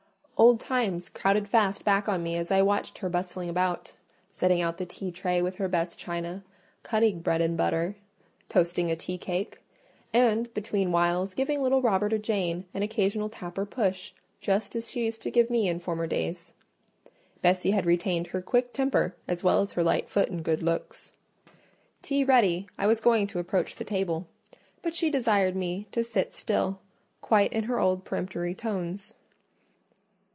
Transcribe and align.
Old 0.37 0.59
times 0.59 1.07
crowded 1.07 1.47
fast 1.47 1.85
back 1.85 2.09
on 2.09 2.23
me 2.23 2.35
as 2.35 2.49
I 2.49 2.63
watched 2.63 2.97
her 2.97 3.09
bustling 3.09 3.47
about—setting 3.47 4.59
out 4.59 4.77
the 4.79 4.87
tea 4.87 5.11
tray 5.11 5.39
with 5.39 5.57
her 5.57 5.67
best 5.67 5.99
china, 5.99 6.43
cutting 6.81 7.19
bread 7.19 7.41
and 7.41 7.55
butter, 7.55 7.95
toasting 8.49 8.89
a 8.89 8.95
tea 8.95 9.19
cake, 9.19 9.59
and, 10.11 10.51
between 10.55 10.91
whiles, 10.91 11.35
giving 11.35 11.61
little 11.61 11.83
Robert 11.83 12.11
or 12.11 12.17
Jane 12.17 12.65
an 12.73 12.81
occasional 12.81 13.29
tap 13.29 13.55
or 13.55 13.67
push, 13.67 14.13
just 14.39 14.75
as 14.75 14.89
she 14.89 15.05
used 15.05 15.21
to 15.21 15.29
give 15.29 15.51
me 15.51 15.69
in 15.69 15.77
former 15.77 16.07
days. 16.07 16.55
Bessie 17.43 17.69
had 17.69 17.85
retained 17.85 18.25
her 18.27 18.41
quick 18.41 18.73
temper 18.73 19.15
as 19.27 19.43
well 19.43 19.61
as 19.61 19.73
her 19.73 19.83
light 19.83 20.09
foot 20.09 20.31
and 20.31 20.43
good 20.43 20.63
looks. 20.63 21.13
Tea 22.01 22.23
ready, 22.23 22.65
I 22.79 22.87
was 22.87 22.99
going 22.99 23.27
to 23.27 23.37
approach 23.37 23.75
the 23.75 23.83
table; 23.85 24.25
but 24.81 24.95
she 24.95 25.11
desired 25.11 25.55
me 25.55 25.85
to 25.91 26.03
sit 26.03 26.33
still, 26.33 26.79
quite 27.21 27.53
in 27.53 27.65
her 27.65 27.79
old 27.79 28.03
peremptory 28.05 28.55
tones. 28.55 29.15